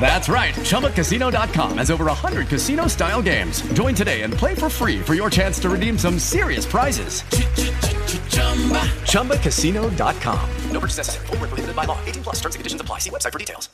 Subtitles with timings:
[0.00, 0.54] That's right.
[0.54, 3.60] ChumbaCasino.com has over 100 casino style games.
[3.74, 7.22] Join today and play for free for your chance to redeem some serious prizes.
[9.02, 10.50] ChumbaCasino.com.
[10.70, 11.26] No purchase necessary.
[11.26, 11.98] Void were prohibited by law.
[12.06, 13.00] 18 plus terms and conditions apply.
[13.00, 13.68] See website for details.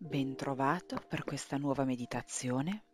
[0.00, 2.84] Ben trovato per questa nuova meditazione.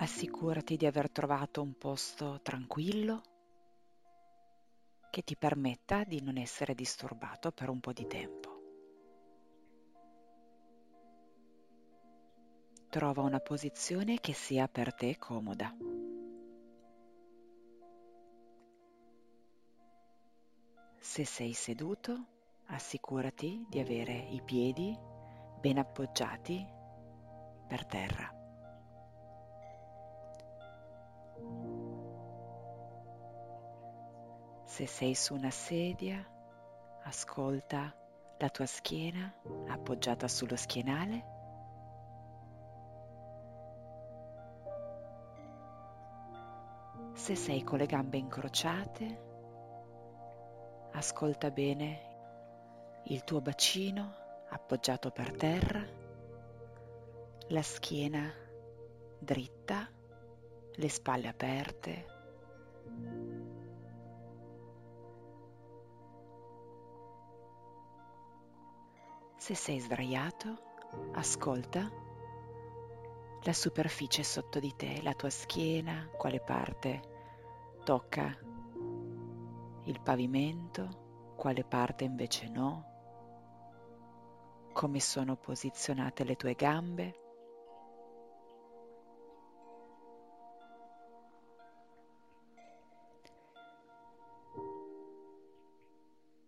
[0.00, 3.20] Assicurati di aver trovato un posto tranquillo
[5.10, 8.48] che ti permetta di non essere disturbato per un po' di tempo.
[12.88, 15.76] Trova una posizione che sia per te comoda.
[21.00, 22.26] Se sei seduto,
[22.66, 24.96] assicurati di avere i piedi
[25.60, 26.64] ben appoggiati
[27.66, 28.37] per terra.
[34.78, 36.24] Se sei su una sedia,
[37.02, 37.92] ascolta
[38.38, 39.34] la tua schiena
[39.66, 41.24] appoggiata sullo schienale.
[47.12, 49.22] Se sei con le gambe incrociate,
[50.92, 54.14] ascolta bene il tuo bacino
[54.48, 55.84] appoggiato per terra,
[57.48, 58.32] la schiena
[59.18, 59.90] dritta,
[60.72, 62.17] le spalle aperte.
[69.48, 70.58] Se sei sdraiato,
[71.14, 71.90] ascolta
[73.44, 77.00] la superficie sotto di te, la tua schiena, quale parte
[77.82, 78.26] tocca
[79.84, 82.84] il pavimento, quale parte invece no,
[84.74, 87.20] come sono posizionate le tue gambe.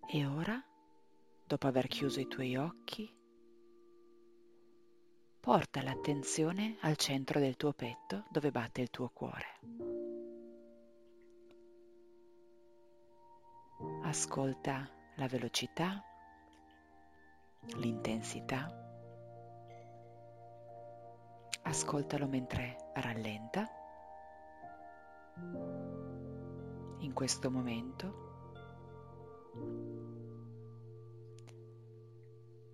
[0.07, 0.63] E ora,
[1.51, 3.13] dopo aver chiuso i tuoi occhi,
[5.41, 9.59] porta l'attenzione al centro del tuo petto dove batte il tuo cuore.
[14.05, 16.01] Ascolta la velocità,
[17.79, 18.73] l'intensità.
[21.63, 23.69] Ascoltalo mentre rallenta.
[27.01, 28.29] In questo momento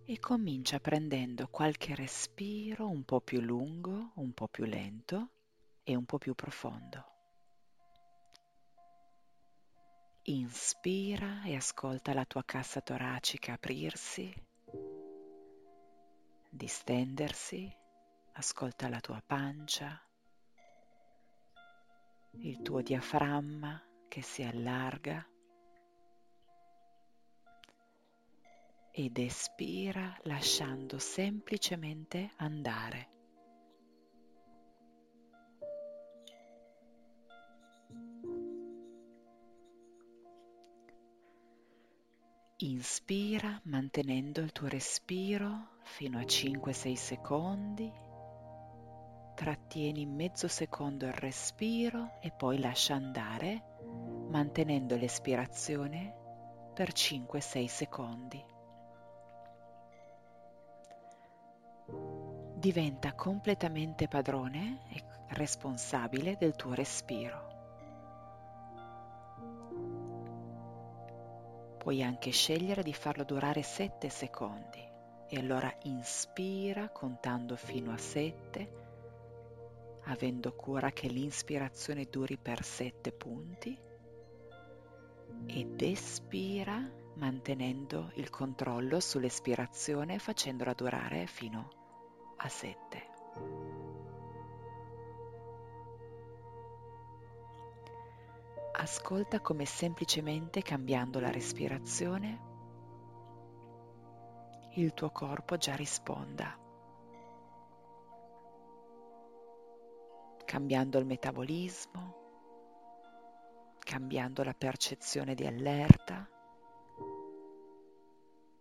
[0.09, 5.31] e comincia prendendo qualche respiro un po' più lungo, un po' più lento
[5.83, 7.05] e un po' più profondo.
[10.29, 14.33] Inspira e ascolta la tua cassa toracica aprirsi,
[16.51, 17.69] distendersi,
[18.35, 20.01] ascolta la tua pancia,
[22.43, 25.27] il tuo diaframma che si allarga
[28.99, 33.09] ed espira lasciando semplicemente andare.
[42.57, 47.93] Inspira mantenendo il tuo respiro fino a 5-6 secondi,
[49.35, 53.63] trattieni mezzo secondo il respiro e poi lascia andare
[54.31, 56.15] mantenendo l'espirazione
[56.73, 58.55] per 5-6 secondi.
[62.67, 67.47] Diventa completamente padrone e responsabile del tuo respiro.
[71.79, 74.85] Puoi anche scegliere di farlo durare 7 secondi
[75.29, 78.73] e allora inspira contando fino a 7,
[80.07, 83.79] avendo cura che l'inspirazione duri per 7 punti
[85.47, 86.85] ed espira
[87.15, 91.76] mantenendo il controllo sull'espirazione facendola durare fino
[92.37, 93.15] a 7.
[98.73, 102.55] Ascolta come semplicemente cambiando la respirazione
[104.77, 106.59] il tuo corpo già risponda.
[110.45, 112.15] Cambiando il metabolismo,
[113.79, 116.29] cambiando la percezione di allerta,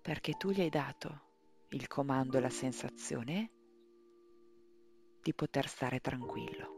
[0.01, 1.21] perché tu gli hai dato
[1.69, 3.51] il comando e la sensazione
[5.25, 6.73] di poter stare tranquillo.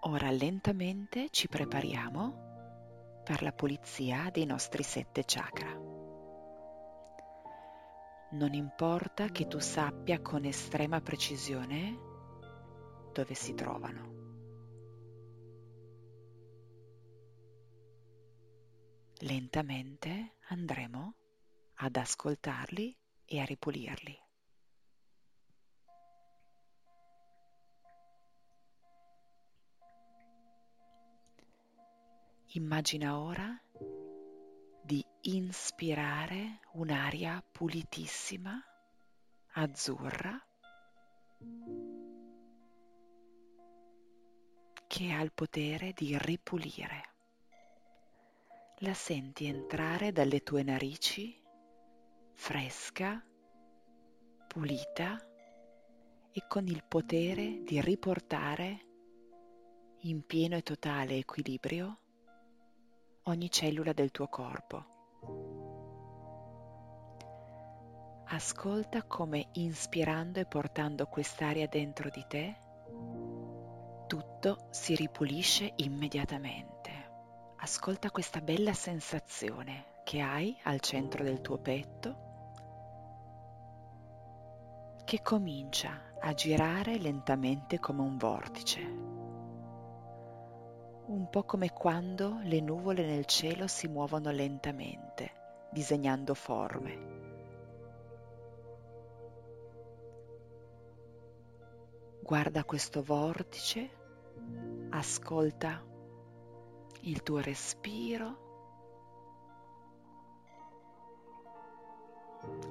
[0.00, 5.70] Ora lentamente ci prepariamo per la pulizia dei nostri sette chakra.
[8.32, 11.96] Non importa che tu sappia con estrema precisione
[13.12, 14.21] dove si trovano.
[19.24, 21.14] Lentamente andremo
[21.74, 24.18] ad ascoltarli e a ripulirli.
[32.54, 33.56] Immagina ora
[34.82, 38.60] di inspirare un'aria pulitissima,
[39.52, 40.36] azzurra,
[44.88, 47.11] che ha il potere di ripulire.
[48.84, 51.40] La senti entrare dalle tue narici,
[52.32, 53.24] fresca,
[54.48, 55.24] pulita
[56.32, 58.80] e con il potere di riportare
[60.00, 61.98] in pieno e totale equilibrio
[63.26, 64.84] ogni cellula del tuo corpo.
[68.26, 72.56] Ascolta come inspirando e portando quest'aria dentro di te,
[74.08, 76.71] tutto si ripulisce immediatamente.
[77.62, 82.30] Ascolta questa bella sensazione che hai al centro del tuo petto
[85.04, 88.80] che comincia a girare lentamente come un vortice
[91.06, 97.10] un po' come quando le nuvole nel cielo si muovono lentamente, disegnando forme.
[102.22, 103.90] Guarda questo vortice,
[104.90, 105.90] ascolta
[107.04, 108.50] il tuo respiro,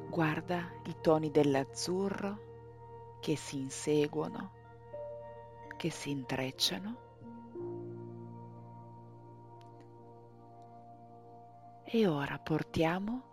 [0.10, 4.51] guarda i toni dell'azzurro che si inseguono,
[5.75, 7.10] che si intrecciano.
[11.83, 13.24] E ora portiamo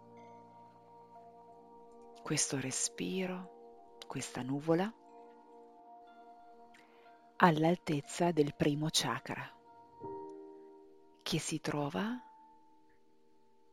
[2.25, 4.93] questo respiro, questa nuvola,
[7.37, 9.58] all'altezza del primo chakra
[11.29, 12.19] che si trova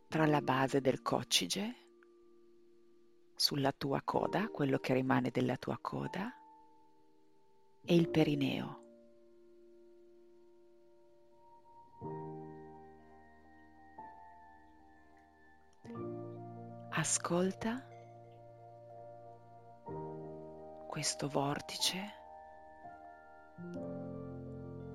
[0.10, 1.76] tra la base del coccige,
[3.34, 6.34] sulla tua coda, quello che rimane della tua coda,
[7.86, 8.84] e il perineo.
[16.90, 17.88] Ascolta
[20.90, 22.14] questo vortice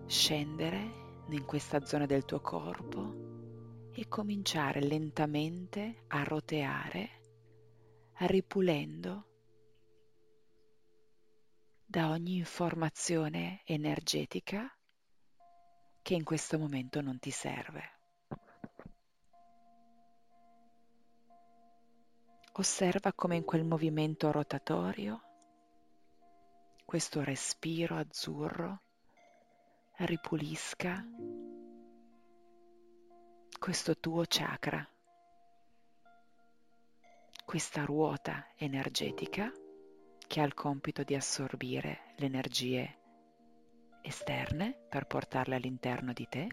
[0.05, 7.09] scendere in questa zona del tuo corpo e cominciare lentamente a roteare,
[8.19, 9.27] ripulendo
[11.85, 14.73] da ogni informazione energetica
[16.03, 17.99] che in questo momento non ti serve.
[22.53, 25.23] Osserva come in quel movimento rotatorio,
[26.85, 28.83] questo respiro azzurro
[30.07, 31.05] ripulisca
[33.59, 34.89] questo tuo chakra,
[37.45, 39.53] questa ruota energetica
[40.27, 42.99] che ha il compito di assorbire le energie
[44.01, 46.49] esterne per portarle all'interno di te.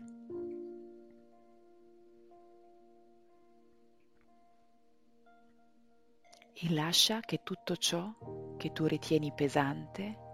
[6.53, 8.13] E lascia che tutto ciò
[8.57, 10.25] che tu ritieni pesante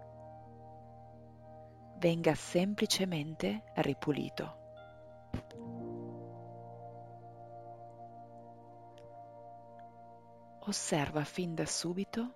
[2.04, 4.56] venga semplicemente ripulito.
[10.66, 12.34] Osserva fin da subito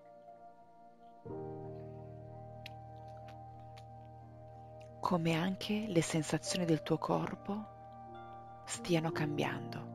[5.01, 9.88] come anche le sensazioni del tuo corpo stiano cambiando.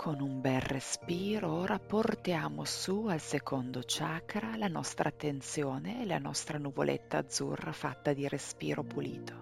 [0.00, 6.16] Con un bel respiro ora portiamo su al secondo chakra la nostra attenzione e la
[6.16, 9.34] nostra nuvoletta azzurra fatta di respiro pulito.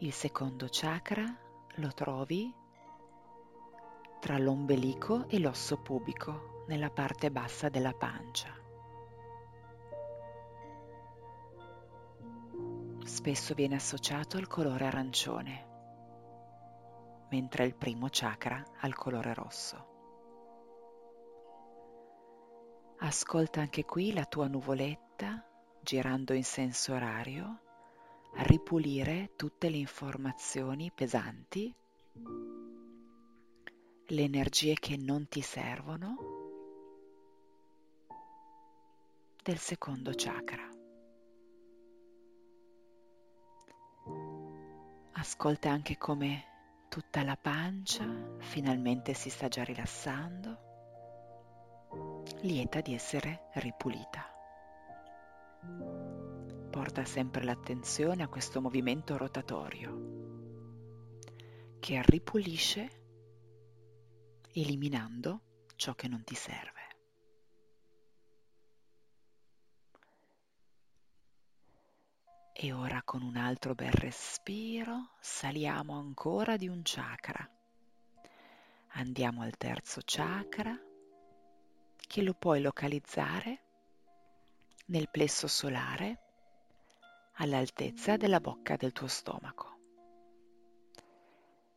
[0.00, 1.24] Il secondo chakra
[1.76, 2.54] lo trovi
[4.20, 8.54] tra l'ombelico e l'osso pubico nella parte bassa della pancia.
[13.04, 15.65] Spesso viene associato al colore arancione,
[17.30, 19.94] mentre il primo chakra al colore rosso.
[22.98, 25.44] Ascolta anche qui la tua nuvoletta
[25.82, 27.60] girando in senso orario
[28.38, 31.74] ripulire tutte le informazioni pesanti,
[34.08, 36.16] le energie che non ti servono
[39.42, 40.68] del secondo chakra.
[45.12, 46.55] Ascolta anche come
[46.88, 48.06] tutta la pancia
[48.38, 50.64] finalmente si sta già rilassando,
[52.42, 54.30] lieta di essere ripulita
[56.76, 60.14] porta sempre l'attenzione a questo movimento rotatorio
[61.80, 62.90] che ripulisce
[64.52, 65.40] eliminando
[65.76, 66.75] ciò che non ti serve.
[72.58, 77.46] E ora con un altro bel respiro saliamo ancora di un chakra.
[78.92, 80.74] Andiamo al terzo chakra
[81.96, 83.60] che lo puoi localizzare
[84.86, 86.20] nel plesso solare
[87.34, 89.78] all'altezza della bocca del tuo stomaco,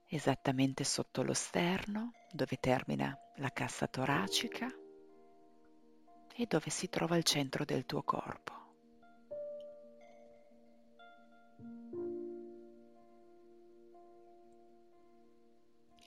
[0.06, 4.74] esattamente sotto lo sterno dove termina la cassa toracica
[6.34, 8.59] e dove si trova il centro del tuo corpo.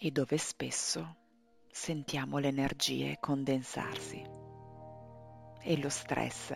[0.04, 1.16] E dove spesso
[1.70, 4.20] sentiamo le energie condensarsi
[5.60, 6.52] e lo stress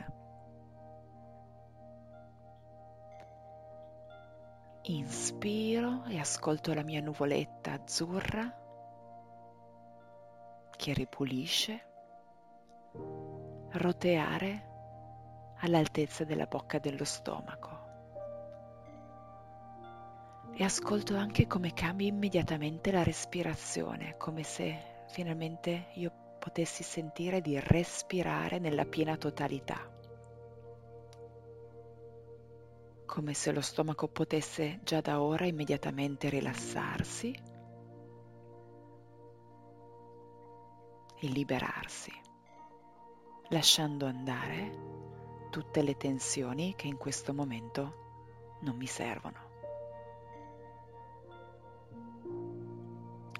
[4.89, 8.55] Inspiro e ascolto la mia nuvoletta azzurra
[10.77, 11.87] che ripulisce,
[13.73, 17.76] roteare all'altezza della bocca dello stomaco.
[20.59, 27.61] E ascolto anche come cambia immediatamente la respirazione, come se finalmente io potessi sentire di
[27.61, 29.95] respirare nella piena totalità.
[33.17, 37.35] come se lo stomaco potesse già da ora immediatamente rilassarsi
[41.19, 42.13] e liberarsi,
[43.49, 49.46] lasciando andare tutte le tensioni che in questo momento non mi servono.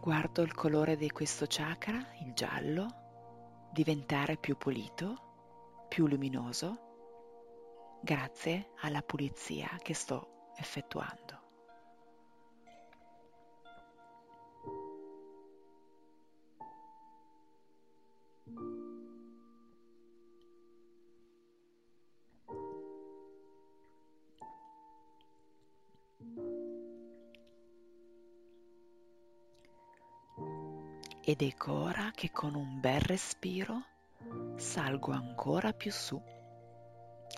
[0.07, 9.03] Guardo il colore di questo chakra, il giallo, diventare più pulito, più luminoso grazie alla
[9.03, 11.46] pulizia che sto effettuando.
[31.29, 33.83] Ed ecco ora che con un bel respiro
[34.55, 36.23] salgo ancora più su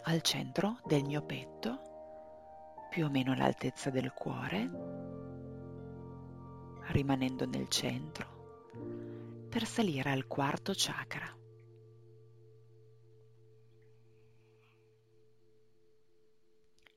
[0.02, 4.71] al centro del mio petto, più o meno all'altezza del cuore,
[6.88, 11.35] rimanendo nel centro, per salire al quarto chakra.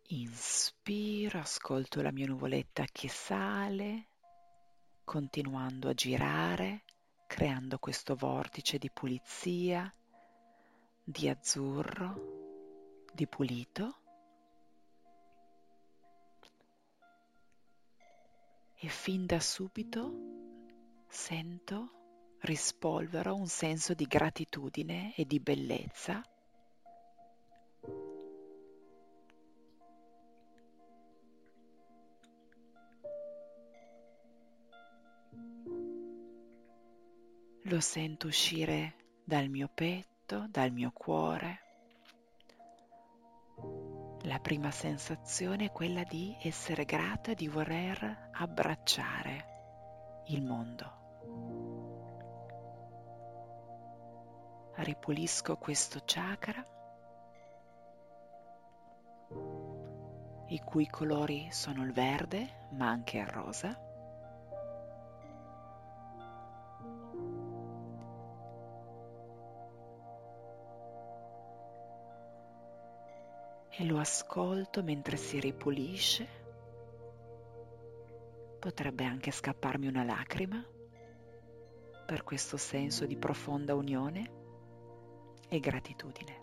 [0.08, 4.08] Inspiro, ascolto la mia nuvoletta che sale,
[5.12, 6.84] continuando a girare,
[7.28, 9.94] creando questo vortice di pulizia,
[11.04, 13.98] di azzurro, di pulito.
[18.80, 20.14] E fin da subito
[21.10, 26.24] sento rispolvero un senso di gratitudine e di bellezza
[37.72, 41.60] Lo sento uscire dal mio petto, dal mio cuore.
[44.24, 51.00] La prima sensazione è quella di essere grata, di voler abbracciare il mondo.
[54.76, 56.66] Ripulisco questo chakra,
[60.48, 63.91] i cui colori sono il verde, ma anche il rosa.
[73.82, 76.40] E lo ascolto mentre si ripulisce
[78.60, 80.64] Potrebbe anche scapparmi una lacrima
[82.06, 84.32] per questo senso di profonda unione
[85.50, 86.38] e gratitudine.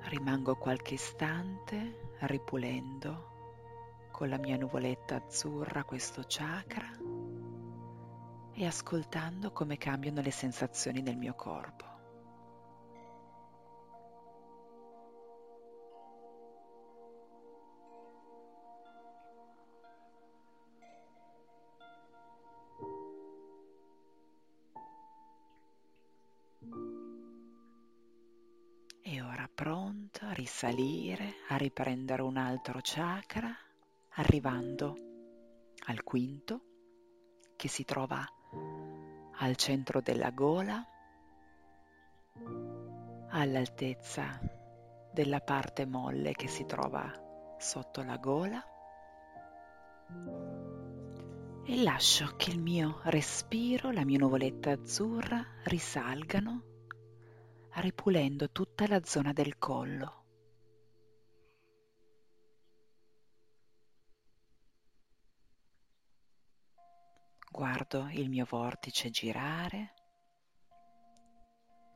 [0.00, 6.90] Rimango qualche istante ripulendo con la mia nuvoletta azzurra questo chakra
[8.52, 11.89] e ascoltando come cambiano le sensazioni nel mio corpo.
[29.60, 33.54] Pronto a risalire, a riprendere un altro chakra,
[34.14, 34.96] arrivando
[35.88, 36.62] al quinto,
[37.56, 38.24] che si trova
[39.38, 40.82] al centro della gola,
[43.28, 44.40] all'altezza
[45.12, 47.12] della parte molle che si trova
[47.58, 48.64] sotto la gola.
[51.66, 56.69] E lascio che il mio respiro, la mia nuvoletta azzurra risalgano
[57.74, 60.18] ripulendo tutta la zona del collo.
[67.50, 69.94] Guardo il mio vortice girare,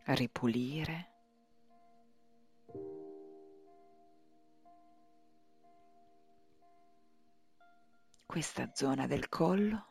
[0.06, 1.12] ripulire.
[8.26, 9.86] Questa zona del collo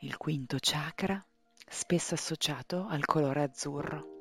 [0.00, 1.24] il quinto chakra,
[1.68, 4.14] spesso associato al colore azzurro.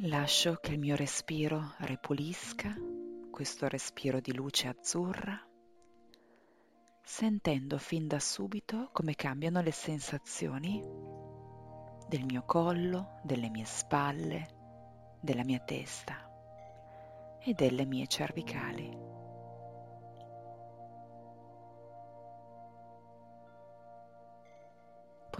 [0.00, 2.74] Lascio che il mio respiro ripulisca
[3.30, 5.38] questo respiro di luce azzurra,
[7.02, 10.82] sentendo fin da subito come cambiano le sensazioni
[12.08, 16.30] del mio collo, delle mie spalle, della mia testa
[17.40, 19.05] e delle mie cervicali.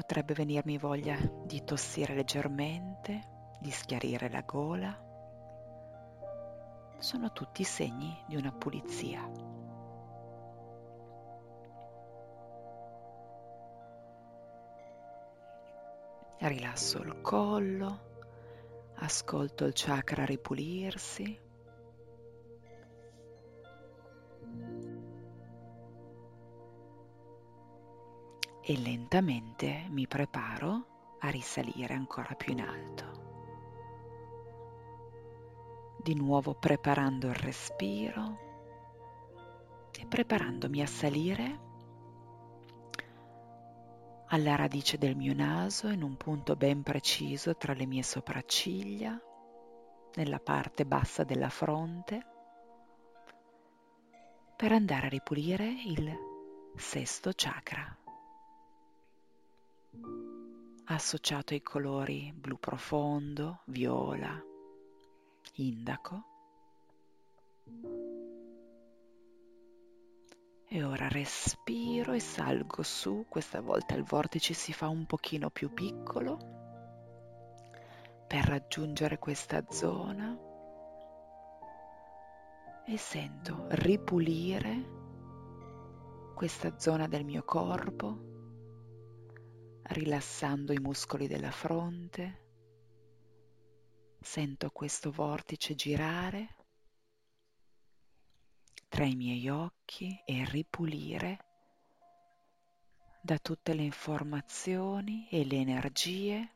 [0.07, 4.97] Potrebbe venirmi voglia di tossire leggermente, di schiarire la gola.
[6.99, 9.29] Sono tutti segni di una pulizia.
[16.39, 18.01] Rilasso il collo,
[18.99, 21.46] ascolto il chakra ripulirsi.
[28.69, 33.05] E lentamente mi preparo a risalire ancora più in alto.
[36.03, 38.39] Di nuovo preparando il respiro
[39.97, 41.61] e preparandomi a salire
[44.27, 49.17] alla radice del mio naso in un punto ben preciso tra le mie sopracciglia,
[50.15, 52.27] nella parte bassa della fronte,
[54.57, 56.13] per andare a ripulire il
[56.75, 57.97] sesto chakra
[60.87, 64.41] associato ai colori blu profondo, viola,
[65.55, 66.25] indaco.
[70.69, 75.73] E ora respiro e salgo su, questa volta il vortice si fa un pochino più
[75.73, 76.39] piccolo
[78.27, 80.39] per raggiungere questa zona.
[82.89, 84.95] E sento ripulire
[86.35, 88.36] questa zona del mio corpo
[89.89, 92.45] rilassando i muscoli della fronte.
[94.21, 96.57] Sento questo vortice girare
[98.89, 101.45] tra i miei occhi e ripulire
[103.21, 106.51] da tutte le informazioni e le energie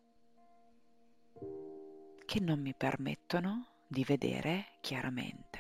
[2.25, 5.59] che non mi permettono di vedere chiaramente.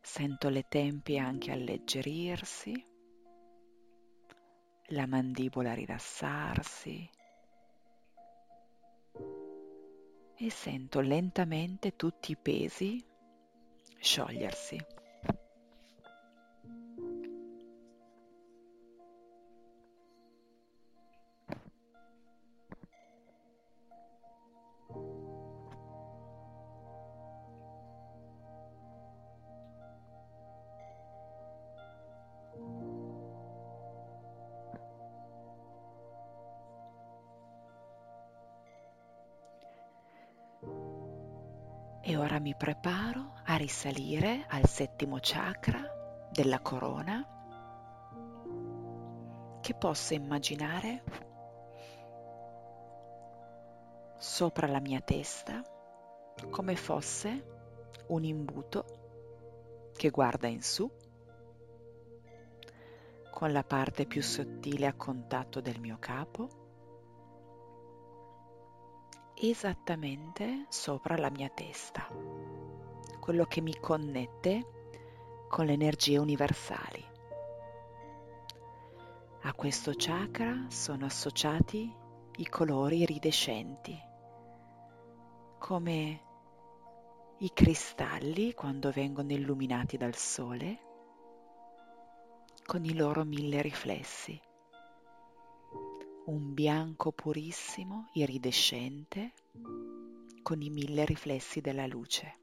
[0.00, 2.94] Sento le tempie anche alleggerirsi
[4.90, 7.10] la mandibola rilassarsi
[10.38, 13.04] e sento lentamente tutti i pesi
[13.98, 14.95] sciogliersi.
[42.08, 47.26] E ora mi preparo a risalire al settimo chakra della corona
[49.60, 51.02] che posso immaginare
[54.18, 55.64] sopra la mia testa
[56.48, 60.88] come fosse un imbuto che guarda in su
[63.32, 66.65] con la parte più sottile a contatto del mio capo
[69.38, 72.08] esattamente sopra la mia testa,
[73.20, 74.66] quello che mi connette
[75.48, 77.04] con le energie universali.
[79.42, 81.94] A questo chakra sono associati
[82.36, 83.96] i colori iridescenti,
[85.58, 86.20] come
[87.38, 90.80] i cristalli quando vengono illuminati dal sole
[92.64, 94.40] con i loro mille riflessi.
[96.26, 99.32] Un bianco purissimo, iridescente,
[100.42, 102.38] con i mille riflessi della luce.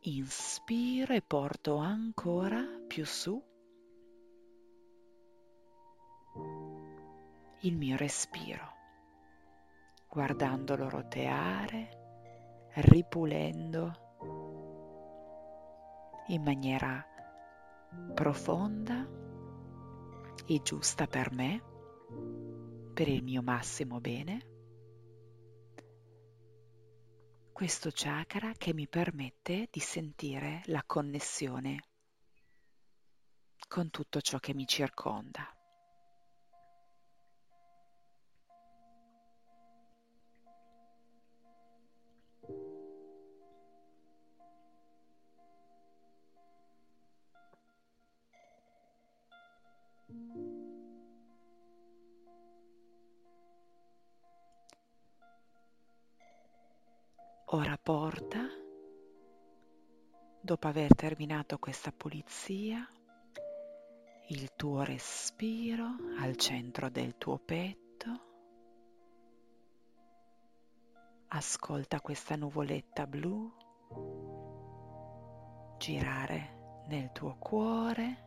[0.00, 3.42] Inspiro e porto ancora più su
[7.60, 8.74] il mio respiro,
[10.10, 14.04] guardandolo roteare, ripulendo
[16.26, 17.02] in maniera
[18.12, 19.25] profonda
[20.44, 21.62] e giusta per me,
[22.92, 24.54] per il mio massimo bene.
[27.52, 31.84] Questo chakra che mi permette di sentire la connessione
[33.66, 35.55] con tutto ciò che mi circonda.
[57.66, 58.38] Ora porta,
[60.40, 62.88] dopo aver terminato questa pulizia,
[64.28, 68.20] il tuo respiro al centro del tuo petto.
[71.26, 73.52] Ascolta questa nuvoletta blu
[75.76, 78.24] girare nel tuo cuore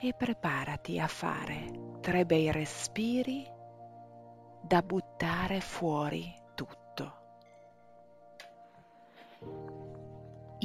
[0.00, 3.46] e preparati a fare tre bei respiri
[4.62, 6.40] da buttare fuori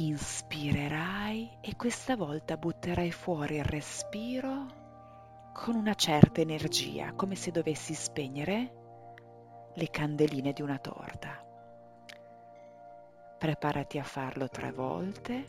[0.00, 4.64] Inspirerai e questa volta butterai fuori il respiro
[5.52, 11.44] con una certa energia, come se dovessi spegnere le candeline di una torta.
[13.38, 15.46] Preparati a farlo tre volte,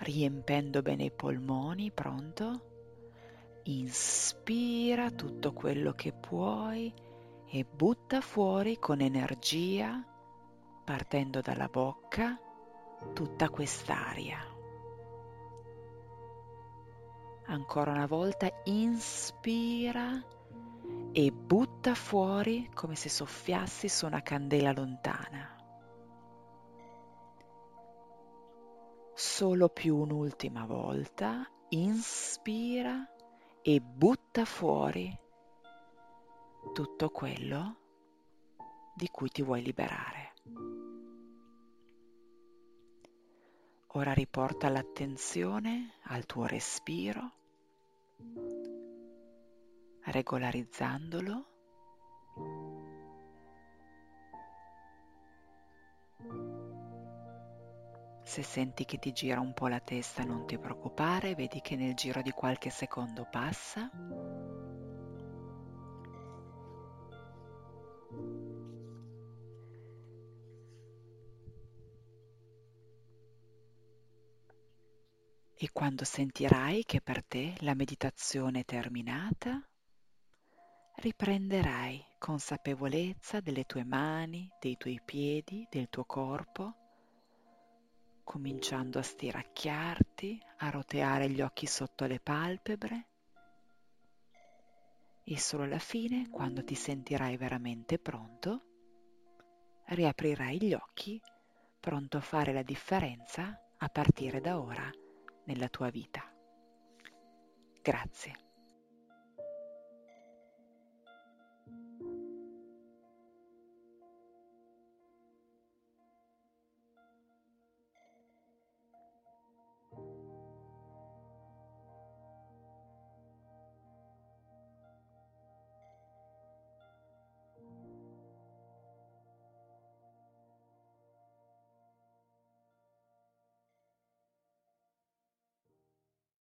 [0.00, 3.60] riempendo bene i polmoni, pronto?
[3.62, 6.92] Inspira tutto quello che puoi
[7.50, 10.04] e butta fuori con energia,
[10.84, 12.38] partendo dalla bocca
[13.12, 14.38] tutta quest'aria.
[17.46, 20.20] Ancora una volta inspira
[21.12, 25.54] e butta fuori come se soffiassi su una candela lontana.
[29.14, 33.08] Solo più un'ultima volta, inspira
[33.62, 35.18] e butta fuori
[36.72, 37.76] tutto quello
[38.94, 40.34] di cui ti vuoi liberare.
[43.96, 47.32] Ora riporta l'attenzione al tuo respiro,
[50.02, 51.46] regolarizzandolo.
[58.22, 61.94] Se senti che ti gira un po' la testa non ti preoccupare, vedi che nel
[61.94, 63.90] giro di qualche secondo passa.
[75.66, 79.60] E quando sentirai che per te la meditazione è terminata,
[80.98, 86.74] riprenderai consapevolezza delle tue mani, dei tuoi piedi, del tuo corpo,
[88.22, 93.08] cominciando a stiracchiarti, a roteare gli occhi sotto le palpebre.
[95.24, 98.62] E solo alla fine, quando ti sentirai veramente pronto,
[99.86, 101.20] riaprirai gli occhi,
[101.80, 104.88] pronto a fare la differenza a partire da ora
[105.46, 106.22] nella tua vita.
[107.82, 108.45] Grazie.